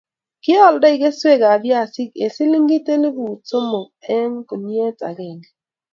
Kialdoi 0.43 0.95
keswek 1.01 1.41
ab 1.51 1.61
viazik 1.63 2.11
ak 2.25 2.31
siling 2.35 2.69
elipu 2.93 3.27
somok 3.49 3.87
eng' 4.15 4.45
guniet 4.47 4.97
ag'eng'e 5.09 5.49